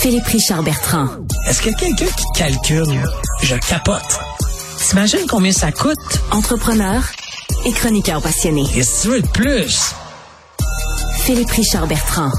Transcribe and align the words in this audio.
Philippe 0.00 0.26
Richard 0.26 0.62
Bertrand. 0.62 1.08
Est-ce 1.48 1.60
qu'il 1.60 1.72
y 1.72 1.74
a 1.74 1.78
quelqu'un 1.78 2.06
qui 2.06 2.24
calcule? 2.36 3.02
Je 3.42 3.56
capote. 3.56 4.20
T'imagines 4.78 5.26
combien 5.28 5.50
ça 5.50 5.72
coûte? 5.72 5.98
Entrepreneur 6.30 7.02
et 7.66 7.72
chroniqueur 7.72 8.22
passionné. 8.22 8.64
Qu'est-ce 8.72 8.98
que 8.98 9.02
tu 9.02 9.08
veux 9.08 9.22
de 9.22 9.28
plus? 9.28 9.94
Philippe 11.24 11.50
Richard 11.50 11.88
Bertrand. 11.88 12.30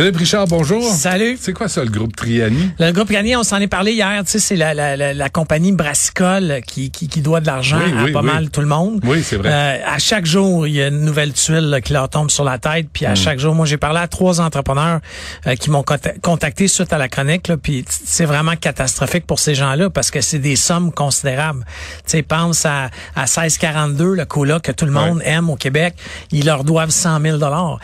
Philippe 0.00 0.16
Richard, 0.18 0.46
bonjour. 0.46 0.80
Salut. 0.94 1.36
C'est 1.40 1.52
quoi 1.52 1.66
ça, 1.66 1.82
le 1.82 1.90
groupe 1.90 2.14
Triani? 2.14 2.70
Le 2.78 2.92
groupe 2.92 3.08
Triani, 3.08 3.34
on 3.34 3.42
s'en 3.42 3.56
est 3.56 3.66
parlé 3.66 3.94
hier. 3.94 4.22
Tu 4.24 4.30
sais, 4.30 4.38
c'est 4.38 4.54
la, 4.54 4.72
la, 4.72 4.96
la, 4.96 5.12
la, 5.12 5.28
compagnie 5.28 5.72
brassicole 5.72 6.60
qui, 6.64 6.92
qui, 6.92 7.08
qui 7.08 7.20
doit 7.20 7.40
de 7.40 7.46
l'argent 7.46 7.80
Oui, 7.84 7.92
à 7.98 8.04
oui, 8.04 8.12
pas 8.12 8.20
oui. 8.20 8.26
mal 8.26 8.48
tout 8.50 8.60
le 8.60 8.68
monde. 8.68 9.00
Oui, 9.02 9.24
c'est 9.24 9.34
vrai. 9.34 9.50
Euh, 9.52 9.76
à 9.84 9.98
chaque 9.98 10.24
jour, 10.24 10.68
il 10.68 10.74
y 10.74 10.82
a 10.82 10.86
une 10.86 11.00
nouvelle 11.00 11.32
tuile 11.32 11.68
là, 11.68 11.80
qui 11.80 11.92
leur 11.94 12.08
tombe 12.08 12.30
sur 12.30 12.44
la 12.44 12.58
tête. 12.58 12.86
Puis 12.92 13.06
à 13.06 13.14
Mm. 13.14 13.16
chaque 13.16 13.38
jour, 13.40 13.56
moi, 13.56 13.66
j'ai 13.66 13.76
parlé 13.76 13.98
à 13.98 14.06
trois 14.06 14.40
entrepreneurs 14.40 15.00
euh, 15.48 15.56
qui 15.56 15.68
m'ont 15.68 15.82
conta- 15.82 16.16
contacté 16.22 16.68
suite 16.68 16.92
à 16.92 16.98
la 16.98 17.08
chronique. 17.08 17.48
Là, 17.48 17.56
puis 17.56 17.84
c'est 17.88 18.24
vraiment 18.24 18.54
catastrophique 18.54 19.26
pour 19.26 19.40
ces 19.40 19.56
gens-là 19.56 19.90
parce 19.90 20.12
que 20.12 20.20
c'est 20.20 20.38
des 20.38 20.54
sommes 20.54 20.92
considérables. 20.92 21.64
Tu 22.06 22.12
sais, 22.18 22.22
pense 22.22 22.64
à, 22.66 22.90
à 23.16 23.22
1642, 23.22 24.14
le 24.14 24.24
cola 24.26 24.60
que 24.60 24.70
tout 24.70 24.84
le 24.84 24.92
monde 24.92 25.20
aime 25.24 25.50
au 25.50 25.56
Québec. 25.56 25.94
Ils 26.30 26.46
leur 26.46 26.62
doivent 26.62 26.90
100 26.90 27.20
000 27.20 27.38
dollars. 27.38 27.80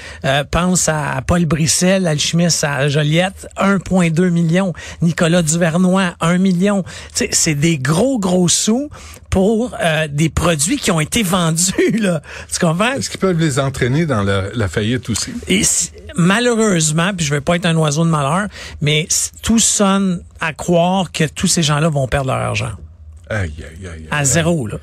pense 0.52 0.88
à, 0.88 1.10
à 1.16 1.20
Paul 1.20 1.44
Brissel, 1.46 2.03
alchimiste 2.06 2.64
à 2.64 2.88
Joliette, 2.88 3.46
1,2 3.56 4.30
million. 4.30 4.72
Nicolas 5.02 5.42
Duvernois, 5.42 6.14
1 6.20 6.38
million. 6.38 6.84
C'est 7.12 7.54
des 7.54 7.78
gros, 7.78 8.18
gros 8.18 8.48
sous 8.48 8.88
pour 9.30 9.74
euh, 9.82 10.06
des 10.10 10.28
produits 10.28 10.76
qui 10.78 10.90
ont 10.90 11.00
été 11.00 11.22
vendus. 11.22 11.72
Là. 11.98 12.22
Tu 12.52 12.58
comprends? 12.58 12.92
Est-ce 12.92 13.10
qu'ils 13.10 13.20
peuvent 13.20 13.38
les 13.38 13.58
entraîner 13.58 14.06
dans 14.06 14.22
la, 14.22 14.44
la 14.54 14.68
faillite 14.68 15.08
aussi? 15.10 15.32
Et 15.48 15.64
si- 15.64 15.90
malheureusement, 16.16 17.12
puis 17.16 17.24
je 17.26 17.34
veux 17.34 17.40
pas 17.40 17.56
être 17.56 17.66
un 17.66 17.76
oiseau 17.76 18.04
de 18.04 18.10
malheur, 18.10 18.48
mais 18.80 19.08
tout 19.42 19.58
sonne 19.58 20.22
à 20.40 20.52
croire 20.52 21.10
que 21.12 21.24
tous 21.24 21.46
ces 21.46 21.62
gens-là 21.62 21.88
vont 21.88 22.06
perdre 22.06 22.28
leur 22.28 22.36
argent. 22.40 22.72
Aïe, 23.30 23.52
aïe, 23.58 23.88
aïe. 23.88 24.08
À 24.10 24.24
zéro, 24.24 24.66
là. 24.66 24.76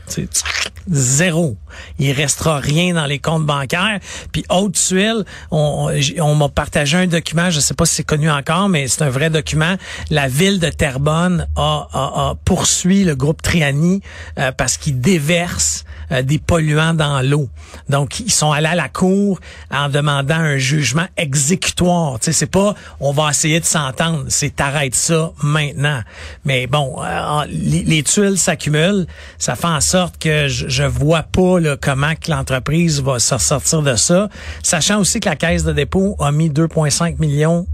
Zéro. 0.90 1.58
Il 2.00 2.12
restera 2.12 2.60
rien 2.60 2.96
dans 2.96 3.06
les 3.06 3.20
comptes 3.20 3.46
bancaires. 3.46 4.00
Puis 4.32 4.44
autre 4.50 4.80
tuile, 4.80 5.24
on, 5.52 5.92
on, 6.20 6.36
m'a 6.36 6.50
partagé 6.50 6.98
un 6.98 7.08
document, 7.08 7.50
je 7.52 7.60
sais 7.60 7.76
pas 7.76 7.86
si 7.86 7.96
c'est 7.96 8.04
connu 8.04 8.32
encore, 8.32 8.68
mais 8.68 8.88
c'est 8.88 9.04
un 9.04 9.10
vrai 9.10 9.30
document. 9.30 9.76
La 10.10 10.28
ville 10.28 10.60
de 10.60 10.70
Terrebonne 10.70 11.48
a, 11.56 11.88
a, 11.94 12.30
a 12.30 12.36
poursuit 12.46 13.04
le 13.04 13.16
groupe 13.16 13.42
Triani 13.42 14.02
euh, 14.40 14.52
parce 14.52 14.78
qu'il 14.78 15.00
déverse 15.00 15.86
euh, 16.12 16.24
des 16.24 16.40
polluants 16.40 16.94
dans 16.94 17.22
l'eau. 17.22 17.48
Donc, 17.90 18.20
ils 18.20 18.32
sont 18.32 18.52
allés 18.52 18.68
à 18.68 18.76
la 18.76 18.90
cour 18.90 19.40
en 19.70 19.88
demandant 19.88 20.36
un 20.36 20.58
jugement 20.58 21.08
exécutoire. 21.16 22.20
Tu 22.20 22.26
sais, 22.26 22.34
c'est 22.34 22.48
pas 22.48 22.74
on 23.00 23.12
va 23.12 23.30
essayer 23.30 23.60
de 23.60 23.66
s'entendre, 23.66 24.26
c'est 24.30 24.56
t'arrêtes 24.56 24.96
ça 24.96 25.32
maintenant. 25.42 26.02
Mais 26.44 26.68
bon, 26.68 26.98
euh, 27.02 27.46
les, 27.48 27.84
les 27.84 28.04
tuiles 28.04 28.31
s'accumulent, 28.38 29.06
ça 29.38 29.56
fait 29.56 29.68
en 29.68 29.82
sorte 29.82 30.18
que 30.18 30.48
je, 30.48 30.68
je 30.68 30.84
vois 30.84 31.24
pas 31.24 31.60
là, 31.60 31.78
comment 31.80 32.16
que 32.16 32.32
l'entreprise 32.32 33.02
va 33.02 33.20
se 33.20 33.38
sortir 33.38 33.82
de 33.82 33.96
ça, 33.96 34.30
sachant 34.64 35.00
aussi 35.00 35.20
que 35.20 35.30
la 35.30 35.36
caisse 35.36 35.64
de 35.64 35.74
dépôt 35.74 36.16
a 36.20 36.32
mis 36.32 36.50
2,5 36.50 37.20
millions 37.20 37.68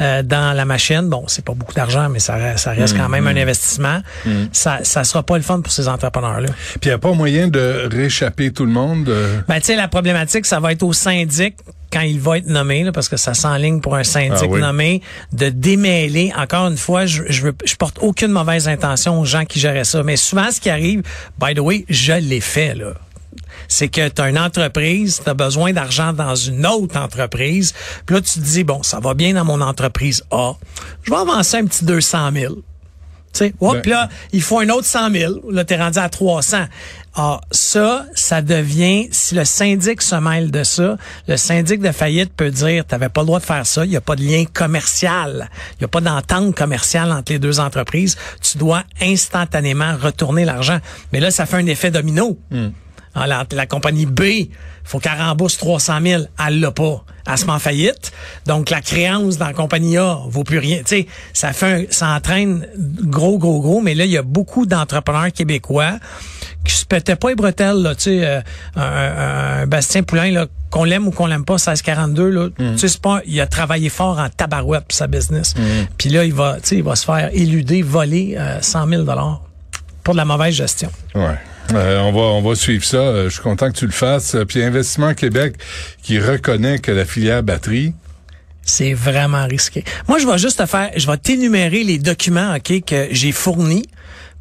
euh, 0.00 0.22
dans 0.22 0.56
la 0.56 0.64
machine. 0.64 1.08
Bon, 1.08 1.24
c'est 1.26 1.44
pas 1.44 1.54
beaucoup 1.54 1.74
d'argent, 1.74 2.08
mais 2.08 2.18
ça, 2.18 2.34
reste- 2.36 2.64
ça 2.64 2.70
reste 2.72 2.96
quand 2.96 3.08
même 3.08 3.26
un 3.26 3.36
investissement. 3.36 4.00
Ça, 4.52 4.80
ça 4.82 5.04
sera 5.04 5.22
pas 5.22 5.36
le 5.36 5.42
fun 5.42 5.60
pour 5.60 5.72
ces 5.72 5.88
entrepreneurs-là. 5.88 6.48
Puis 6.48 6.78
il 6.84 6.88
n'y 6.88 6.94
a 6.94 6.98
pas 6.98 7.12
moyen 7.12 7.48
de 7.48 7.88
réchapper 7.90 8.50
tout 8.52 8.64
le 8.64 8.72
monde? 8.72 9.08
euh? 9.08 9.40
Ben, 9.48 9.58
tu 9.60 9.66
sais, 9.66 9.76
la 9.76 9.88
problématique, 9.88 10.46
ça 10.46 10.60
va 10.60 10.72
être 10.72 10.82
au 10.82 10.92
syndic 10.92 11.56
quand 11.90 12.00
il 12.02 12.20
va 12.20 12.36
être 12.36 12.46
nommé, 12.48 12.84
là, 12.84 12.92
parce 12.92 13.08
que 13.08 13.16
ça 13.16 13.32
s'enligne 13.32 13.80
pour 13.80 13.96
un 13.96 14.04
syndic 14.04 14.34
Ah 14.42 14.46
oui. 14.46 14.60
nommé, 14.60 15.02
de 15.32 15.48
démêler. 15.48 16.32
Encore 16.36 16.66
une 16.68 16.76
fois, 16.76 17.06
je, 17.06 17.22
je, 17.30 17.40
veux, 17.42 17.54
je 17.64 17.74
porte 17.76 17.96
aucune 18.02 18.30
mauvaise 18.30 18.68
intention 18.68 19.18
aux 19.18 19.24
gens 19.24 19.46
qui 19.46 19.58
géraient 19.58 19.84
ça. 19.84 20.02
Mais 20.02 20.16
souvent, 20.16 20.50
ce 20.50 20.60
qui 20.60 20.68
arrive, 20.68 21.02
by 21.42 21.54
the 21.54 21.60
way, 21.60 21.86
je 21.88 22.12
l'ai 22.12 22.40
fait, 22.40 22.74
là 22.74 22.92
c'est 23.68 23.88
que 23.88 24.08
tu 24.08 24.22
as 24.22 24.28
une 24.28 24.38
entreprise, 24.38 25.20
tu 25.22 25.28
as 25.30 25.34
besoin 25.34 25.72
d'argent 25.72 26.12
dans 26.12 26.34
une 26.34 26.66
autre 26.66 26.96
entreprise. 26.96 27.72
Puis 28.06 28.16
là, 28.16 28.22
tu 28.22 28.34
te 28.40 28.44
dis, 28.44 28.64
bon, 28.64 28.82
ça 28.82 29.00
va 29.00 29.14
bien 29.14 29.34
dans 29.34 29.44
mon 29.44 29.60
entreprise 29.60 30.24
A. 30.30 30.52
Je 31.02 31.10
vais 31.10 31.16
avancer 31.16 31.56
un 31.58 31.64
petit 31.64 31.84
200 31.84 32.30
000. 32.32 32.54
Tu 33.30 33.40
sais, 33.40 33.54
hop, 33.60 33.74
Ben- 33.74 33.82
puis 33.82 33.90
là, 33.90 34.08
il 34.32 34.40
faut 34.40 34.58
un 34.58 34.68
autre 34.70 34.86
100 34.86 35.10
000. 35.12 35.50
Là, 35.50 35.62
t'es 35.64 35.76
rendu 35.76 35.98
à 35.98 36.08
300. 36.08 36.64
Ah, 37.14 37.40
ça, 37.50 38.06
ça 38.14 38.40
devient, 38.42 39.08
si 39.10 39.34
le 39.34 39.44
syndic 39.44 40.00
se 40.00 40.14
mêle 40.14 40.50
de 40.50 40.62
ça, 40.64 40.96
le 41.26 41.36
syndic 41.36 41.80
de 41.80 41.92
faillite 41.92 42.32
peut 42.32 42.50
dire, 42.50 42.86
t'avais 42.86 43.08
pas 43.10 43.20
le 43.20 43.26
droit 43.26 43.40
de 43.40 43.44
faire 43.44 43.66
ça, 43.66 43.84
il 43.84 43.90
n'y 43.90 43.96
a 43.96 44.00
pas 44.00 44.16
de 44.16 44.22
lien 44.22 44.44
commercial, 44.52 45.50
il 45.72 45.78
n'y 45.80 45.84
a 45.84 45.88
pas 45.88 46.00
d'entente 46.00 46.54
commerciale 46.54 47.12
entre 47.12 47.32
les 47.32 47.38
deux 47.38 47.60
entreprises, 47.60 48.16
tu 48.40 48.56
dois 48.56 48.84
instantanément 49.02 49.96
retourner 50.00 50.44
l'argent. 50.44 50.78
Mais 51.12 51.20
là, 51.20 51.30
ça 51.30 51.44
fait 51.44 51.56
un 51.56 51.66
effet 51.66 51.90
domino. 51.90 52.38
Ah, 52.52 52.56
la, 53.26 53.46
la 53.50 53.66
compagnie 53.66 54.06
B, 54.06 54.48
faut 54.84 54.98
qu'elle 54.98 55.20
rembourse 55.20 55.58
300 55.58 55.98
000. 56.02 56.22
Elle 56.46 56.60
l'a 56.60 56.70
pas. 56.70 57.04
Elle 57.26 57.36
se 57.36 57.44
met 57.44 57.52
en 57.52 57.58
faillite. 57.58 58.10
Donc, 58.46 58.70
la 58.70 58.80
créance 58.80 59.36
dans 59.36 59.46
la 59.46 59.52
compagnie 59.52 59.98
A 59.98 60.20
vaut 60.28 60.44
plus 60.44 60.58
rien. 60.58 60.78
Tu 60.78 60.84
sais, 60.86 61.06
ça 61.34 61.52
fait 61.52 61.72
un, 61.72 61.84
ça 61.90 62.08
entraîne 62.08 62.66
gros, 62.76 63.38
gros, 63.38 63.60
gros. 63.60 63.80
Mais 63.82 63.94
là, 63.94 64.06
il 64.06 64.10
y 64.10 64.16
a 64.16 64.22
beaucoup 64.22 64.64
d'entrepreneurs 64.64 65.32
québécois 65.32 65.98
qui 66.64 66.74
se 66.74 66.86
pétaient 66.86 67.16
pas 67.16 67.28
les 67.28 67.34
bretelles, 67.34 67.82
là. 67.82 67.94
Tu 67.94 68.04
sais, 68.04 68.20
euh, 68.24 68.40
un, 68.76 69.66
Bastien 69.66 70.02
Poulain, 70.02 70.30
là, 70.30 70.46
qu'on 70.70 70.84
l'aime 70.84 71.06
ou 71.06 71.10
qu'on 71.10 71.26
l'aime 71.26 71.44
pas, 71.44 71.54
1642, 71.54 72.30
là. 72.30 72.48
Tu 72.56 72.78
sais, 72.78 72.88
c'est 72.88 73.00
pas, 73.00 73.20
il 73.26 73.38
a 73.40 73.46
travaillé 73.46 73.90
fort 73.90 74.18
en 74.18 74.28
tabarouette 74.30 74.84
pour 74.84 74.96
sa 74.96 75.06
business. 75.06 75.54
Puis 75.98 76.08
là, 76.08 76.24
il 76.24 76.32
va, 76.32 76.56
tu 76.62 76.68
sais, 76.68 76.76
il 76.76 76.82
va 76.82 76.96
se 76.96 77.04
faire 77.04 77.28
éluder, 77.32 77.82
voler 77.82 78.36
euh, 78.38 78.60
100 78.60 78.88
000 78.88 79.04
pour 80.02 80.14
de 80.14 80.18
la 80.18 80.24
mauvaise 80.24 80.54
gestion. 80.54 80.90
Ouais. 81.14 81.36
Euh, 81.74 82.00
on 82.00 82.12
va 82.12 82.20
on 82.20 82.42
va 82.42 82.54
suivre 82.54 82.84
ça. 82.84 82.96
Euh, 82.96 83.24
Je 83.28 83.34
suis 83.34 83.42
content 83.42 83.70
que 83.70 83.76
tu 83.76 83.86
le 83.86 83.92
fasses. 83.92 84.34
Euh, 84.34 84.44
Puis 84.44 84.62
Investissement 84.62 85.14
Québec 85.14 85.54
qui 86.02 86.18
reconnaît 86.18 86.78
que 86.78 86.90
la 86.90 87.04
filière 87.04 87.42
batterie, 87.42 87.94
C'est 88.62 88.94
vraiment 88.94 89.46
risqué. 89.46 89.84
Moi, 90.08 90.18
je 90.18 90.26
vais 90.26 90.38
juste 90.38 90.58
te 90.58 90.66
faire, 90.66 90.90
je 90.96 91.06
vais 91.06 91.16
t'énumérer 91.16 91.84
les 91.84 91.98
documents, 91.98 92.54
OK, 92.54 92.84
que 92.84 93.08
j'ai 93.10 93.32
fournis 93.32 93.86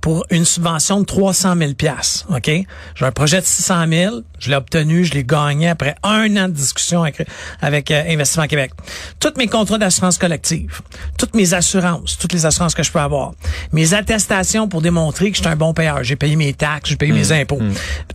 pour 0.07 0.25
une 0.29 0.45
subvention 0.45 1.01
de 1.01 1.06
300 1.06 1.57
000 1.57 1.73
pièces, 1.73 2.25
OK? 2.29 2.45
J'ai 2.45 3.06
un 3.06 3.12
projet 3.12 3.41
de 3.41 3.45
600 3.45 3.88
000, 3.90 4.16
je 4.40 4.50
l'ai 4.50 4.56
obtenu, 4.56 5.03
je 5.03 5.12
l'ai 5.13 5.25
gagné 5.25 5.68
après 5.68 5.95
un 6.01 6.34
an 6.38 6.47
de 6.47 6.53
discussion 6.53 7.03
avec, 7.03 7.28
avec 7.59 7.91
euh, 7.91 8.03
Investissement 8.07 8.47
Québec. 8.47 8.72
Tous 9.19 9.34
mes 9.38 9.47
contrats 9.47 9.78
d'assurance 9.78 10.18
collective, 10.18 10.79
toutes 11.18 11.35
mes 11.35 11.53
assurances, 11.53 12.18
toutes 12.18 12.31
les 12.31 12.45
assurances 12.45 12.73
que 12.73 12.84
je 12.84 12.91
peux 12.94 13.01
avoir, 13.01 13.34
mes 13.73 13.94
attestations 13.94 14.69
pour 14.69 14.81
démontrer 14.81 15.29
que 15.29 15.35
je 15.35 15.41
suis 15.41 15.51
un 15.51 15.57
bon 15.57 15.73
payeur, 15.73 16.01
j'ai 16.06 16.16
payé 16.16 16.38
mes 16.38 16.53
taxes, 16.53 16.91
j'ai 16.91 16.95
payé 16.95 17.12
mes 17.12 17.34
impôts, 17.34 17.59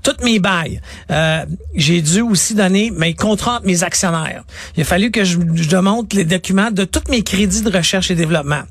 toutes 0.02 0.24
mes 0.24 0.38
bails. 0.38 0.80
Euh, 1.10 1.44
j'ai 1.74 2.00
dû 2.00 2.22
aussi 2.22 2.54
donner 2.54 2.90
mes 2.90 3.12
contrats 3.12 3.56
entre 3.56 3.66
mes 3.66 3.82
actionnaires. 3.82 4.44
Il 4.78 4.80
a 4.80 4.84
fallu 4.86 5.10
que 5.10 5.24
je, 5.24 5.38
je 5.54 5.68
démontre 5.68 6.16
les 6.16 6.24
documents 6.24 6.70
de 6.70 6.84
tous 6.84 7.10
mes 7.10 7.22
crédits 7.22 7.60
de 7.60 7.70
recherche 7.70 8.10
et 8.10 8.14
développement, 8.14 8.62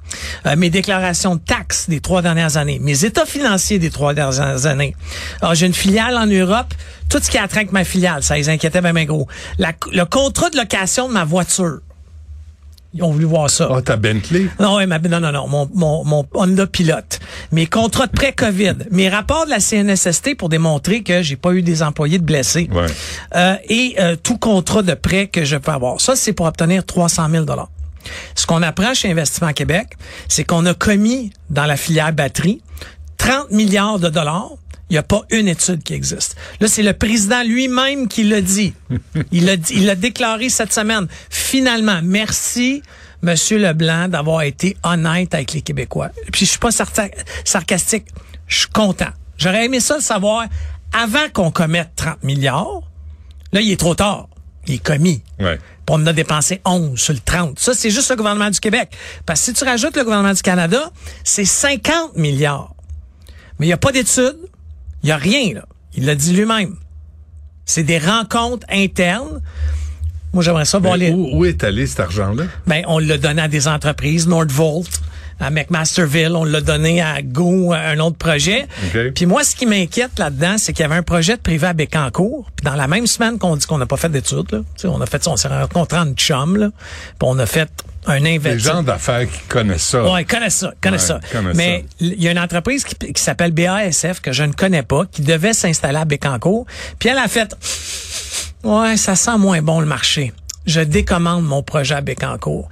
euh, 0.47 0.55
mes 0.55 0.71
déclarations 0.71 1.35
de 1.35 1.41
taxes 1.41 1.87
des 1.87 1.99
trois 1.99 2.23
dernières 2.23 2.57
années, 2.57 2.79
mes 2.79 3.05
états 3.11 3.25
financiers 3.25 3.79
des 3.79 3.89
trois 3.91 4.13
dernières 4.13 4.65
années. 4.65 4.95
Alors, 5.41 5.55
j'ai 5.55 5.65
une 5.67 5.73
filiale 5.73 6.15
en 6.17 6.25
Europe, 6.25 6.73
tout 7.09 7.19
ce 7.21 7.29
qui 7.29 7.37
a 7.37 7.47
trait 7.47 7.59
avec 7.61 7.71
ma 7.71 7.83
filiale, 7.83 8.23
ça 8.23 8.35
les 8.35 8.49
inquiétait 8.49 8.81
bien, 8.81 8.93
bien 8.93 9.05
gros. 9.05 9.27
La- 9.57 9.73
le 9.91 10.03
contrat 10.05 10.49
de 10.49 10.57
location 10.57 11.07
de 11.07 11.13
ma 11.13 11.23
voiture. 11.25 11.79
Ils 12.93 13.03
ont 13.03 13.11
voulu 13.11 13.23
voir 13.23 13.49
ça. 13.49 13.69
ah, 13.73 13.81
ta 13.81 13.95
Bentley? 13.95 14.47
Non, 14.59 14.75
ouais, 14.75 14.85
ma- 14.85 14.99
non, 14.99 15.21
non, 15.21 15.31
non, 15.31 15.47
mon, 15.47 15.69
mon, 15.73 16.03
mon 16.03 16.27
Honda 16.33 16.67
Pilote. 16.67 17.19
Mes 17.53 17.65
contrats 17.65 18.07
de 18.07 18.11
pré-COVID. 18.11 18.75
Mes 18.91 19.07
rapports 19.07 19.45
de 19.45 19.49
la 19.51 19.61
CNSST 19.61 20.35
pour 20.35 20.49
démontrer 20.49 21.01
que 21.01 21.21
j'ai 21.21 21.37
pas 21.37 21.53
eu 21.53 21.61
des 21.61 21.83
employés 21.83 22.17
de 22.19 22.25
blessés. 22.25 22.69
Ouais. 22.69 22.87
Euh, 23.35 23.55
et 23.69 23.95
euh, 23.99 24.17
tout 24.21 24.37
contrat 24.37 24.81
de 24.81 24.93
prêt 24.93 25.27
que 25.27 25.45
je 25.45 25.55
peux 25.55 25.71
avoir. 25.71 26.01
Ça, 26.01 26.17
c'est 26.17 26.33
pour 26.33 26.47
obtenir 26.47 26.85
300 26.85 27.29
000 27.31 27.45
Ce 28.35 28.45
qu'on 28.45 28.61
apprend 28.61 28.93
chez 28.93 29.09
Investissement 29.09 29.53
Québec, 29.53 29.87
c'est 30.27 30.43
qu'on 30.43 30.65
a 30.65 30.73
commis 30.73 31.31
dans 31.49 31.65
la 31.65 31.77
filière 31.77 32.11
batterie 32.11 32.61
30 33.21 33.51
milliards 33.51 33.99
de 33.99 34.09
dollars. 34.09 34.49
Il 34.89 34.93
n'y 34.93 34.97
a 34.97 35.03
pas 35.03 35.21
une 35.29 35.47
étude 35.47 35.83
qui 35.83 35.93
existe. 35.93 36.35
Là, 36.59 36.67
c'est 36.67 36.81
le 36.81 36.93
président 36.93 37.43
lui-même 37.43 38.07
qui 38.07 38.23
l'a 38.23 38.41
dit. 38.41 38.73
Il 39.31 39.45
l'a 39.45 39.53
il 39.69 39.85
l'a 39.85 39.93
déclaré 39.95 40.49
cette 40.49 40.73
semaine. 40.73 41.07
Finalement, 41.29 42.01
merci, 42.03 42.81
Monsieur 43.21 43.59
Leblanc, 43.59 44.07
d'avoir 44.07 44.41
été 44.41 44.75
honnête 44.83 45.35
avec 45.35 45.53
les 45.53 45.61
Québécois. 45.61 46.09
Puis 46.31 46.45
je 46.45 46.49
suis 46.49 46.59
pas 46.59 46.71
sarcastique. 46.71 48.05
Je 48.47 48.57
suis 48.57 48.67
content. 48.67 49.11
J'aurais 49.37 49.65
aimé 49.65 49.79
ça 49.79 49.95
le 49.97 50.01
savoir 50.01 50.45
avant 50.91 51.29
qu'on 51.31 51.51
commette 51.51 51.91
30 51.95 52.23
milliards. 52.23 52.81
Là, 53.53 53.61
il 53.61 53.71
est 53.71 53.79
trop 53.79 53.93
tard. 53.93 54.29
Il 54.65 54.73
est 54.73 54.83
commis. 54.83 55.21
Ouais. 55.39 55.57
Puis 55.57 55.89
on 55.89 55.95
en 55.95 56.07
a 56.07 56.13
dépensé 56.13 56.59
11 56.65 56.99
sur 56.99 57.13
le 57.13 57.19
30. 57.19 57.59
Ça, 57.59 57.75
c'est 57.75 57.91
juste 57.91 58.09
le 58.09 58.15
gouvernement 58.15 58.49
du 58.49 58.59
Québec. 58.59 58.89
Parce 59.27 59.39
que 59.41 59.45
si 59.45 59.53
tu 59.53 59.63
rajoutes 59.63 59.95
le 59.95 60.03
gouvernement 60.03 60.33
du 60.33 60.41
Canada, 60.41 60.91
c'est 61.23 61.45
50 61.45 62.17
milliards. 62.17 62.73
Mais 63.61 63.67
il 63.67 63.69
n'y 63.69 63.73
a 63.73 63.77
pas 63.77 63.91
d'études. 63.91 64.39
Il 65.03 65.05
n'y 65.05 65.11
a 65.11 65.17
rien, 65.17 65.53
là. 65.53 65.65
Il 65.93 66.07
l'a 66.07 66.15
dit 66.15 66.33
lui-même. 66.33 66.77
C'est 67.63 67.83
des 67.83 67.99
rencontres 67.99 68.65
internes. 68.71 69.39
Moi, 70.33 70.41
j'aimerais 70.41 70.65
ça 70.65 70.79
les... 70.97 71.11
où 71.11 71.45
est 71.45 71.63
allé 71.63 71.85
cet 71.85 71.99
argent-là? 71.99 72.45
Ben, 72.65 72.83
on 72.87 72.97
l'a 72.97 73.19
donné 73.19 73.39
à 73.39 73.47
des 73.47 73.67
entreprises, 73.67 74.27
Nordvolt, 74.27 74.89
à 75.41 75.49
McMasterville, 75.49 76.35
on 76.35 76.43
l'a 76.43 76.61
donné 76.61 77.01
à 77.01 77.21
Go, 77.21 77.73
un 77.73 77.99
autre 77.99 78.17
projet. 78.17 78.67
OK. 78.93 79.11
Puis 79.15 79.25
moi, 79.25 79.43
ce 79.43 79.55
qui 79.55 79.65
m'inquiète 79.65 80.17
là-dedans, 80.19 80.55
c'est 80.57 80.71
qu'il 80.73 80.83
y 80.83 80.85
avait 80.85 80.95
un 80.95 81.03
projet 81.03 81.35
de 81.35 81.41
privé 81.41 81.67
à 81.67 81.73
Bécancour. 81.73 82.49
Puis 82.55 82.63
dans 82.63 82.75
la 82.75 82.87
même 82.87 83.07
semaine 83.07 83.39
qu'on 83.39 83.55
dit 83.55 83.65
qu'on 83.65 83.77
n'a 83.77 83.85
pas 83.85 83.97
fait 83.97 84.09
d'études, 84.09 84.51
là, 84.51 84.59
tu 84.59 84.65
sais, 84.83 84.87
on 84.87 85.01
a 85.01 85.05
fait 85.05 85.23
ça, 85.23 85.31
on 85.31 85.37
s'est 85.37 85.47
rencontré 85.47 85.97
en 85.97 86.11
chum, 86.13 86.57
là, 86.57 86.69
puis 86.69 87.11
on 87.21 87.37
a 87.39 87.45
fait 87.45 87.69
un 88.07 88.17
Les 88.19 88.37
investissement. 88.37 88.73
gens 88.77 88.83
d'affaires 88.83 89.29
qui 89.29 89.39
connaissent 89.47 89.83
ça. 89.83 90.03
Ouais, 90.03 90.23
ils 90.23 90.25
connaissent 90.25 90.55
ça, 90.55 90.73
ils 90.75 90.79
connaissent 90.81 91.09
Ouais, 91.09 91.19
ça. 91.21 91.37
connaissent 91.37 91.55
Mais 91.57 91.85
il 91.99 92.21
y 92.21 92.27
a 92.27 92.31
une 92.31 92.39
entreprise 92.39 92.83
qui, 92.83 92.95
qui 93.13 93.21
s'appelle 93.21 93.51
BASF 93.51 94.21
que 94.21 94.31
je 94.31 94.43
ne 94.43 94.53
connais 94.53 94.81
pas, 94.83 95.05
qui 95.05 95.21
devait 95.21 95.53
s'installer 95.53 95.99
à 95.99 96.05
Bécancour. 96.05 96.65
Puis 96.99 97.09
elle 97.09 97.19
a 97.19 97.27
fait, 97.27 97.55
ouais, 98.63 98.97
ça 98.97 99.15
sent 99.15 99.37
moins 99.37 99.61
bon 99.61 99.79
le 99.79 99.85
marché. 99.85 100.33
Je 100.65 100.81
décommande 100.81 101.43
mon 101.45 101.63
projet 101.63 101.95
à 101.95 102.01
Bécancour 102.01 102.69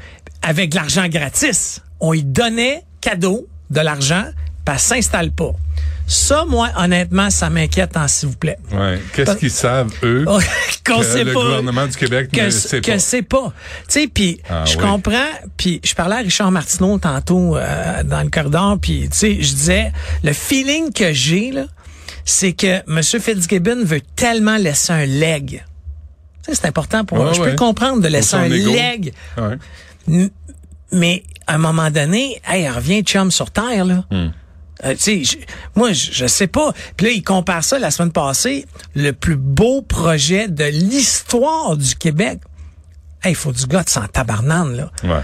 avec 0.50 0.72
de 0.72 0.75
l'argent 0.75 1.07
gratis. 1.07 1.80
On 2.00 2.13
y 2.13 2.24
donnait 2.24 2.84
cadeau 3.01 3.48
de 3.69 3.81
l'argent, 3.81 4.25
puis 4.66 4.74
elle 4.74 4.80
s'installe 4.80 5.31
pas. 5.31 5.51
Ça, 6.07 6.44
moi, 6.46 6.69
honnêtement, 6.75 7.30
ça 7.30 7.51
m'inquiète, 7.51 7.96
en 7.96 8.07
s'il 8.07 8.30
vous 8.30 8.36
plaît. 8.38 8.57
Ouais. 8.72 9.00
Qu'est-ce 9.13 9.36
qu'ils 9.38 9.51
savent, 9.51 9.92
eux? 10.01 10.25
qu'on 10.86 11.01
que 11.01 11.06
sait 11.06 11.24
le 11.24 11.34
pas. 11.34 11.40
gouvernement 11.44 11.86
du 11.86 11.96
Québec 11.96 12.31
que, 12.34 12.46
ne 12.46 12.50
sait 12.50 12.81
que 12.81 12.92
pas? 12.94 12.98
c'est 13.00 13.22
pas. 13.22 13.54
Tu 13.88 14.01
sais, 14.01 14.07
puis 14.07 14.42
Ah 14.50 14.66
je 14.66 14.75
oui. 14.75 14.84
comprends. 14.84 15.28
Puis 15.56 15.81
je 15.84 15.94
parlais 15.94 16.16
à 16.16 16.19
Richard 16.19 16.50
Martineau 16.50 16.98
tantôt 16.98 17.56
euh, 17.57 18.01
dans 18.04 18.24
le 18.24 18.30
corridor. 18.31 18.80
Puis 18.81 19.07
tu 19.12 19.18
sais, 19.19 19.34
je 19.36 19.54
disais 19.54 19.92
le 20.24 20.34
feeling 20.34 20.92
que 20.92 21.13
j'ai 21.13 21.51
là, 21.51 21.66
c'est 22.25 22.54
que 22.54 22.81
M. 22.90 23.04
Fitzgibbon 23.04 23.84
veut 23.86 24.01
tellement 24.16 24.57
laisser 24.57 24.94
un 24.94 25.06
leg. 25.06 25.63
C'est 26.51 26.66
important 26.66 27.06
pour 27.06 27.18
moi. 27.18 27.28
Ouais, 27.28 27.34
Je 27.36 27.42
ouais. 27.42 27.50
peux 27.51 27.56
comprendre 27.56 28.01
de 28.01 28.07
laisser 28.07 28.36
un 28.36 28.48
leg, 28.48 29.13
Ouais. 29.38 29.57
Mais 30.92 31.24
à 31.48 31.56
un 31.56 31.58
moment 31.60 31.92
donné, 31.92 32.42
hey, 32.48 32.68
revient 32.70 33.02
chum 33.04 33.32
sur 33.32 33.52
terre 33.52 33.86
là. 33.86 34.04
Hmm. 34.12 34.30
Euh, 34.86 34.96
tu 34.96 35.26
sais, 35.26 35.40
moi, 35.76 35.92
je, 35.92 36.12
je 36.14 36.26
sais 36.26 36.48
pas. 36.48 36.72
Puis 36.96 37.08
là, 37.08 37.12
il 37.12 37.22
compare 37.22 37.66
ça 37.66 37.78
la 37.80 37.92
semaine 37.92 38.14
passée, 38.14 38.66
le 38.96 39.12
plus 39.12 39.36
beau 39.36 39.82
projet 39.82 40.48
de 40.48 40.64
l'histoire 40.64 41.76
du 41.76 41.96
Québec. 41.96 42.40
Hey, 43.22 43.34
il 43.34 43.36
faut 43.36 43.52
du 43.52 43.66
gars 43.66 43.84
de 43.84 43.90
sans 43.90 44.08
tabarnane, 44.08 44.78
là. 44.78 44.92
Ouais. 45.04 45.22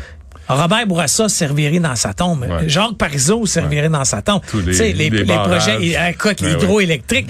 Robert 0.49 0.85
Bourassa 0.85 1.29
servirait 1.29 1.79
dans 1.79 1.95
sa 1.95 2.13
tombe. 2.13 2.41
Ouais. 2.41 2.67
Jacques 2.67 2.97
Parizeau 2.97 3.45
servirait 3.45 3.87
dans 3.89 4.03
sa 4.03 4.21
tombe. 4.21 4.41
Tous 4.45 4.59
les- 4.59 4.73
les, 4.93 5.09
les 5.09 5.33
projets, 5.47 5.77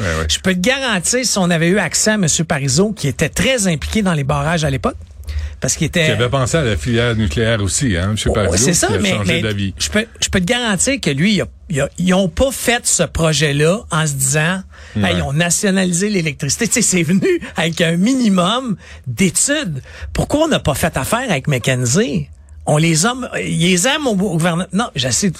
ouais. 0.01 0.25
Je 0.27 0.39
peux 0.39 0.53
te 0.55 0.59
garantir, 0.59 1.23
si 1.23 1.37
on 1.37 1.49
avait 1.51 1.67
eu 1.69 1.77
accès 1.77 2.09
à 2.11 2.13
M. 2.15 2.25
Parizeau, 2.47 2.91
qui 2.91 3.07
était 3.07 3.29
très 3.29 3.67
impliqué 3.67 4.01
dans 4.01 4.13
les 4.13 4.23
barrages 4.25 4.63
à 4.65 4.69
l'époque, 4.71 4.97
parce 5.59 5.75
qu'il 5.75 5.87
était... 5.87 6.05
Qui 6.05 6.11
avait 6.11 6.29
pensé 6.29 6.57
à 6.57 6.61
la 6.63 6.77
filière 6.77 7.15
nucléaire 7.15 7.61
aussi, 7.61 7.95
hein, 7.97 8.11
M. 8.15 8.33
Parizeau, 8.33 8.57
c'est 8.57 8.73
ça, 8.73 8.87
mais, 9.01 9.11
je 9.77 9.89
peux, 9.89 10.05
je 10.21 10.29
peux 10.29 10.39
te 10.39 10.45
garantir 10.45 10.99
que 11.01 11.09
lui, 11.09 11.35
il 11.35 11.41
a- 11.41 11.47
il 11.69 11.81
a- 11.81 11.89
ils 11.97 12.13
ont 12.13 12.27
pas 12.29 12.51
fait 12.51 12.85
ce 12.85 13.03
projet-là 13.03 13.79
en 13.91 14.05
se 14.07 14.13
disant, 14.13 14.61
hey, 14.95 15.17
ils 15.17 15.21
ont 15.23 15.33
nationalisé 15.33 16.09
l'électricité. 16.09 16.67
Tu 16.67 16.73
sais, 16.73 16.81
c'est 16.81 17.03
venu 17.03 17.27
avec 17.55 17.81
un 17.81 17.97
minimum 17.97 18.75
d'études. 19.07 19.81
Pourquoi 20.13 20.45
on 20.45 20.47
n'a 20.47 20.59
pas 20.59 20.75
fait 20.75 20.95
affaire 20.97 21.29
avec 21.29 21.47
McKenzie? 21.47 22.27
On 22.67 22.77
les 22.77 23.05
aime, 23.05 23.27
ils 23.39 23.59
les 23.59 23.87
aiment 23.87 24.07
au, 24.07 24.11
au 24.11 24.15
gouvernement. 24.37 24.67
Non, 24.73 24.89
je 24.95 25.09
sais. 25.09 25.31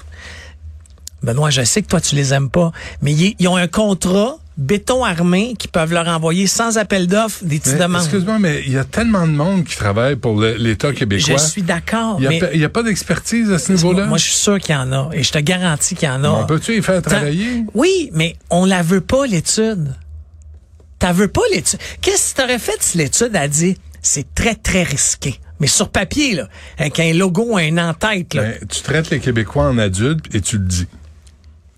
Benoît, 1.24 1.50
je 1.50 1.64
sais 1.64 1.82
que 1.82 1.88
toi, 1.88 2.02
tu 2.02 2.16
les 2.16 2.34
aimes 2.34 2.50
pas, 2.50 2.72
mais 3.02 3.12
ils, 3.14 3.36
ils 3.40 3.48
ont 3.48 3.56
un 3.56 3.68
contrat 3.68 4.38
béton 4.58 5.04
armé 5.04 5.54
qui 5.60 5.68
peuvent 5.68 5.92
leur 5.92 6.08
envoyer 6.08 6.48
sans 6.48 6.78
appel 6.78 7.08
d'offres 7.08 7.44
des 7.44 7.60
petites 7.60 7.78
demandes. 7.78 8.02
Excuse-moi, 8.02 8.40
mais 8.40 8.64
il 8.66 8.72
y 8.72 8.78
a 8.78 8.86
tellement 8.86 9.28
de 9.28 9.34
monde 9.34 9.66
qui 9.66 9.76
travaille 9.76 10.16
pour 10.16 10.40
l'État 10.42 10.94
québécois. 10.94 11.36
Je 11.38 11.44
suis 11.44 11.62
d'accord, 11.62 12.18
Il 12.22 12.30
n'y 12.30 12.38
a, 12.38 12.40
pas- 12.40 12.54
il 12.54 12.60
y 12.62 12.64
a 12.66 12.70
pas 12.70 12.84
d'expertise 12.84 13.52
à 13.52 13.60
ce 13.60 13.74
niveau-là? 13.74 14.06
moi, 14.06 14.18
je 14.18 14.24
suis 14.24 14.34
sûr 14.34 14.60
qu'il 14.60 14.74
y 14.74 14.78
en 14.78 14.92
a. 14.94 15.10
Et 15.14 15.24
je 15.24 15.32
te 15.32 15.40
garantis 15.40 15.96
qu'il 15.96 16.08
y 16.08 16.12
en 16.12 16.24
a. 16.24 16.30
On 16.30 16.46
peut-tu 16.46 16.72
les 16.74 16.82
faire 16.82 17.02
travailler? 17.02 17.66
Oui, 17.74 18.10
mais 18.14 18.36
on 18.50 18.66
la 18.66 18.82
veut 18.82 19.02
pas, 19.02 19.26
l'étude. 19.28 19.94
T'as 21.00 21.12
veux 21.12 21.28
pas 21.28 21.42
l'étude? 21.54 21.80
Qu'est-ce 22.02 22.34
que 22.34 22.42
t'aurais 22.42 22.60
fait 22.60 22.78
si 22.80 22.98
l'étude 22.98 23.36
a 23.36 23.48
dit 23.50 23.78
c'est 24.02 24.34
très, 24.34 24.56
très 24.56 24.84
risqué? 24.84 25.40
Mais 25.60 25.68
sur 25.68 25.90
papier, 25.90 26.36
là, 26.36 26.48
avec 26.78 27.00
un 27.00 27.14
logo, 27.14 27.58
un 27.58 27.78
en-tête, 27.78 28.34
là. 28.34 28.42
Ben, 28.44 28.58
tu 28.70 28.82
traites 28.82 29.10
les 29.10 29.20
Québécois 29.20 29.64
en 29.70 29.78
adultes 29.78 30.34
et 30.34 30.42
tu 30.42 30.58
le 30.58 30.66
dis. 30.66 30.86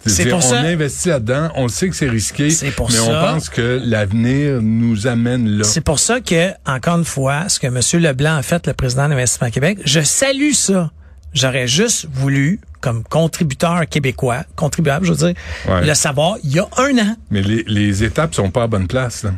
C'est 0.08 0.26
pour 0.28 0.38
on 0.40 0.42
ça- 0.42 0.60
investit 0.60 1.10
là-dedans, 1.10 1.50
on 1.56 1.68
sait 1.68 1.90
que 1.90 1.96
c'est 1.96 2.10
risqué, 2.10 2.50
C'est 2.50 2.72
pour 2.72 2.90
mais 2.90 2.96
ça- 2.98 3.04
on 3.04 3.34
pense 3.34 3.50
que 3.50 3.82
l'avenir 3.84 4.60
nous 4.62 5.08
amène 5.08 5.48
là. 5.48 5.64
C'est 5.64 5.82
pour 5.82 6.00
ça 6.00 6.20
que, 6.22 6.52
encore 6.66 6.98
une 6.98 7.06
fois, 7.06 7.50
ce 7.50 7.60
que 7.60 7.68
M. 7.68 7.80
Leblanc 8.02 8.38
a 8.38 8.42
fait, 8.42 8.66
le 8.68 8.74
président 8.74 9.08
d'Investissement 9.10 9.50
Québec, 9.50 9.80
je 9.86 10.02
salue 10.02 10.52
ça. 10.54 10.92
J'aurais 11.34 11.68
juste 11.68 12.08
voulu, 12.12 12.60
comme 12.82 13.04
contributeur 13.04 13.82
québécois, 13.90 14.44
contribuable, 14.56 15.06
je 15.06 15.12
veux 15.14 15.28
dire, 15.34 15.36
Ouais. 15.68 15.86
le 15.86 15.94
savoir 15.94 16.38
il 16.44 16.56
y 16.56 16.60
a 16.60 16.68
un 16.78 16.98
an. 16.98 17.16
Mais 17.32 17.42
les, 17.42 17.64
les 17.68 18.04
étapes 18.04 18.34
sont 18.34 18.50
pas 18.50 18.64
à 18.64 18.68
bonne 18.68 18.88
place. 18.88 19.24
Là. 19.24 19.32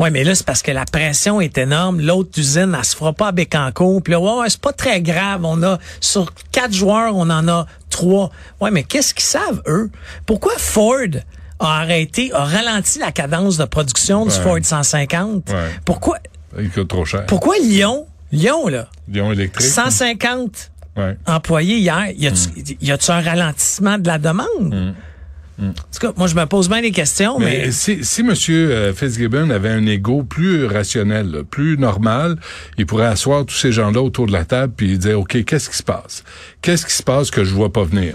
Oui, 0.00 0.10
mais 0.10 0.24
là, 0.24 0.34
c'est 0.34 0.44
parce 0.46 0.62
que 0.62 0.72
la 0.72 0.84
pression 0.86 1.40
est 1.40 1.56
énorme. 1.56 2.00
L'autre 2.00 2.30
usine, 2.38 2.74
elle 2.76 2.84
se 2.84 2.96
fera 2.96 3.12
pas 3.12 3.28
à 3.28 3.32
Bécancour. 3.32 4.02
Puis 4.02 4.12
là, 4.12 4.20
ouais, 4.20 4.40
ouais, 4.40 4.48
c'est 4.50 4.60
pas 4.60 4.72
très 4.72 5.00
grave. 5.00 5.42
On 5.44 5.62
a, 5.62 5.78
sur 6.00 6.32
quatre 6.50 6.72
joueurs, 6.72 7.14
on 7.14 7.30
en 7.30 7.46
a 7.46 7.66
trois. 7.94 8.30
Ouais, 8.60 8.70
mais 8.70 8.82
qu'est-ce 8.82 9.14
qu'ils 9.14 9.24
savent, 9.24 9.62
eux? 9.66 9.90
Pourquoi 10.26 10.52
Ford 10.58 11.14
a 11.60 11.80
arrêté, 11.80 12.30
a 12.34 12.44
ralenti 12.44 12.98
la 12.98 13.12
cadence 13.12 13.56
de 13.56 13.64
production 13.64 14.26
du 14.26 14.32
Ouais. 14.34 14.42
Ford 14.42 14.58
150? 14.62 15.48
Ouais. 15.50 15.56
Pourquoi, 15.84 16.18
Il 16.58 16.68
coûte 16.70 16.88
trop 16.88 17.04
cher. 17.04 17.24
pourquoi 17.26 17.54
Lyon, 17.58 18.06
Lyon, 18.32 18.66
là, 18.68 18.88
Lyon 19.08 19.32
électrique. 19.32 19.66
150 19.70 20.70
Ouais. 20.96 21.16
employés 21.26 21.78
hier, 21.78 22.10
y 22.16 22.26
a-tu, 22.26 23.10
Mm. 23.10 23.12
un 23.12 23.20
ralentissement 23.20 23.98
de 23.98 24.06
la 24.08 24.18
demande? 24.18 24.94
En 25.60 25.72
tout 25.72 26.00
cas, 26.00 26.12
moi, 26.16 26.26
je 26.26 26.34
me 26.34 26.44
pose 26.46 26.68
bien 26.68 26.82
des 26.82 26.90
questions, 26.90 27.38
mais, 27.38 27.64
Mais 27.66 27.72
si, 27.72 28.04
si 28.04 28.22
M. 28.22 28.34
Fitzgibbon 28.94 29.50
avait 29.50 29.70
un 29.70 29.86
ego 29.86 30.24
plus 30.24 30.66
rationnel, 30.66 31.30
là, 31.30 31.42
plus 31.48 31.78
normal, 31.78 32.36
il 32.76 32.86
pourrait 32.86 33.06
asseoir 33.06 33.46
tous 33.46 33.54
ces 33.54 33.70
gens-là 33.70 34.02
autour 34.02 34.26
de 34.26 34.32
la 34.32 34.44
table 34.44 34.72
puis 34.76 34.98
dire, 34.98 35.20
OK, 35.20 35.44
qu'est-ce 35.44 35.70
qui 35.70 35.76
se 35.76 35.82
passe? 35.82 36.24
Qu'est-ce 36.60 36.84
qui 36.86 36.92
se 36.92 37.02
passe 37.02 37.30
que 37.30 37.44
je 37.44 37.54
vois 37.54 37.72
pas 37.72 37.84
venir? 37.84 38.14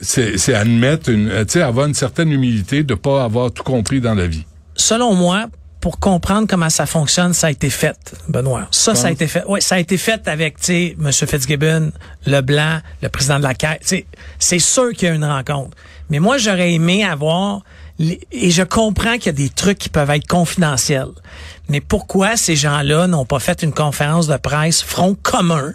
C'est 0.00 0.54
admettre, 0.54 1.10
une, 1.10 1.28
tu 1.28 1.54
sais, 1.54 1.62
avoir 1.62 1.86
une 1.86 1.94
certaine 1.94 2.30
humilité 2.30 2.84
de 2.84 2.94
pas 2.94 3.24
avoir 3.24 3.50
tout 3.50 3.64
compris 3.64 4.00
dans 4.00 4.14
la 4.14 4.28
vie. 4.28 4.44
selon 4.76 5.14
moi, 5.14 5.48
pour 5.80 5.98
comprendre 6.00 6.46
comment 6.48 6.70
ça 6.70 6.86
fonctionne, 6.86 7.32
ça 7.34 7.48
a 7.48 7.50
été 7.50 7.70
fait, 7.70 7.96
Benoît. 8.28 8.66
Ça, 8.70 8.94
ça 8.94 9.08
a 9.08 9.10
été 9.10 9.26
fait. 9.28 9.44
Oui, 9.48 9.62
ça 9.62 9.76
a 9.76 9.78
été 9.78 9.96
fait 9.96 10.26
avec, 10.26 10.58
tu 10.58 10.64
sais, 10.64 10.96
M. 11.00 11.12
Fitzgibbon, 11.12 11.92
Leblanc, 12.26 12.80
le 13.02 13.08
président 13.08 13.38
de 13.38 13.44
la 13.44 13.54
Caisse. 13.54 13.78
Tu 13.80 13.86
sais, 13.86 14.06
C'est 14.38 14.58
sûr 14.58 14.92
qu'il 14.92 15.08
y 15.08 15.10
a 15.10 15.14
une 15.14 15.24
rencontre. 15.24 15.76
Mais 16.10 16.18
moi, 16.18 16.38
j'aurais 16.38 16.72
aimé 16.72 17.04
avoir, 17.04 17.62
et 17.98 18.50
je 18.50 18.62
comprends 18.62 19.14
qu'il 19.14 19.26
y 19.26 19.28
a 19.28 19.32
des 19.32 19.48
trucs 19.48 19.78
qui 19.78 19.88
peuvent 19.88 20.10
être 20.10 20.26
confidentiels. 20.26 21.08
Mais 21.68 21.80
pourquoi 21.80 22.36
ces 22.36 22.56
gens-là 22.56 23.06
n'ont 23.06 23.24
pas 23.26 23.40
fait 23.40 23.62
une 23.62 23.72
conférence 23.72 24.26
de 24.26 24.36
presse 24.36 24.82
front 24.82 25.16
commun, 25.20 25.74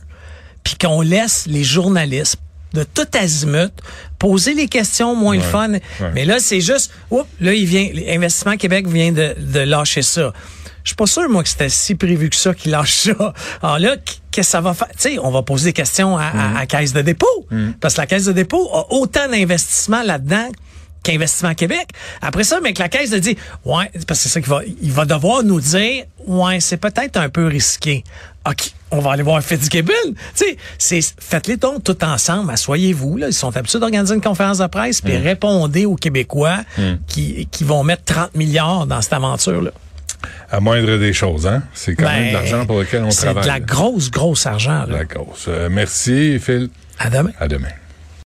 puis 0.63 0.75
qu'on 0.75 1.01
laisse 1.01 1.45
les 1.47 1.63
journalistes 1.63 2.37
de 2.73 2.83
tout 2.83 3.05
azimut 3.13 3.71
poser 4.17 4.55
les 4.55 4.67
questions 4.67 5.15
moins 5.15 5.35
le 5.35 5.41
fun? 5.41 5.73
Mais 6.13 6.25
là, 6.25 6.39
c'est 6.39 6.61
juste, 6.61 6.91
oups, 7.11 7.27
là, 7.39 7.53
il 7.53 7.65
vient, 7.65 7.89
Investissement 8.07 8.57
Québec 8.57 8.87
vient 8.87 9.11
de, 9.11 9.35
de 9.37 9.59
lâcher 9.59 10.01
ça. 10.01 10.33
Je 10.83 10.89
suis 10.89 10.95
pas 10.95 11.05
sûr, 11.07 11.29
moi, 11.29 11.43
que 11.43 11.49
c'était 11.49 11.69
si 11.69 11.95
prévu 11.95 12.29
que 12.29 12.35
ça 12.35 12.53
qu'il 12.53 12.71
lâche 12.71 12.93
ça. 12.93 13.33
Alors 13.61 13.79
là, 13.79 13.95
qu- 13.97 14.15
qu'est-ce 14.31 14.47
que 14.49 14.51
ça 14.51 14.61
va 14.61 14.73
faire? 14.73 14.89
Tu 14.89 14.95
sais, 14.99 15.19
on 15.19 15.31
va 15.31 15.41
poser 15.41 15.65
des 15.69 15.73
questions 15.73 16.17
à, 16.17 16.23
à- 16.25 16.59
à 16.59 16.65
Caisse 16.65 16.91
de 16.93 17.01
dépôt. 17.01 17.47
Parce 17.79 17.93
que 17.95 18.01
la 18.01 18.07
Caisse 18.07 18.25
de 18.25 18.31
dépôt 18.33 18.69
a 18.73 18.91
autant 18.93 19.27
d'investissements 19.29 20.03
là-dedans 20.03 20.49
qu'Investissement 21.03 21.53
Québec. 21.53 21.89
Après 22.21 22.45
ça, 22.45 22.59
mais 22.61 22.71
que 22.73 22.79
la 22.81 22.87
Caisse 22.89 23.09
de 23.09 23.19
dit, 23.19 23.37
ouais, 23.65 23.89
parce 24.07 24.19
que 24.19 24.23
c'est 24.23 24.29
ça 24.29 24.39
qu'il 24.39 24.49
va, 24.49 24.61
il 24.81 24.91
va 24.91 25.03
devoir 25.05 25.43
nous 25.43 25.59
dire, 25.59 26.05
ouais, 26.27 26.59
c'est 26.61 26.77
peut-être 26.77 27.17
un 27.17 27.27
peu 27.27 27.45
risqué. 27.47 28.03
OK, 28.49 28.71
on 28.91 28.99
va 28.99 29.11
aller 29.11 29.23
voir 29.23 29.41
Fitzgibbon. 29.41 29.91
Tu 30.05 30.15
sais, 30.45 30.57
c'est, 30.77 31.01
faites 31.19 31.47
les 31.47 31.57
tons 31.57 31.79
tout 31.81 32.01
ensemble, 32.05 32.51
asseyez-vous, 32.51 33.17
là. 33.17 33.27
Ils 33.27 33.33
sont 33.33 33.55
habitués 33.55 33.79
d'organiser 33.79 34.15
une 34.15 34.21
conférence 34.21 34.59
de 34.59 34.67
presse, 34.67 35.01
puis 35.01 35.17
Mm. 35.17 35.23
répondez 35.23 35.85
aux 35.85 35.95
Québécois 35.95 36.57
qui, 37.07 37.47
qui 37.51 37.63
vont 37.65 37.83
mettre 37.83 38.03
30 38.05 38.35
milliards 38.35 38.85
dans 38.87 39.01
cette 39.01 39.13
aventure-là. 39.13 39.71
À 40.51 40.59
moindre 40.59 40.97
des 40.97 41.13
choses, 41.13 41.47
hein? 41.47 41.63
C'est 41.73 41.95
quand 41.95 42.05
même 42.05 42.29
de 42.29 42.33
l'argent 42.33 42.65
pour 42.65 42.79
lequel 42.79 43.01
on 43.01 43.05
Ben, 43.05 43.11
C'est 43.11 43.25
travaille. 43.25 43.43
de 43.43 43.47
la 43.47 43.59
grosse, 43.59 44.11
grosse 44.11 44.45
argent, 44.45 44.85
là. 44.87 44.97
La 44.99 45.05
grosse. 45.05 45.45
Euh, 45.47 45.69
merci, 45.71 46.39
Phil. 46.39 46.69
À 46.99 47.09
demain. 47.09 47.31
À 47.39 47.47
demain. 47.47 47.69